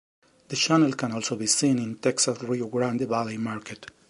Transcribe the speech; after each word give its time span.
The 0.47 0.55
channel 0.55 0.93
can 0.93 1.11
also 1.11 1.35
be 1.35 1.45
seen 1.45 1.77
in 1.77 1.99
Texas' 1.99 2.41
Rio 2.41 2.65
Grande 2.69 3.07
Valley 3.07 3.37
market. 3.37 3.85